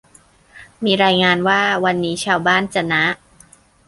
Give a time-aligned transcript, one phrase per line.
[0.83, 3.03] มีรายงานว่า วันนี้ชาวบ้านจะนะ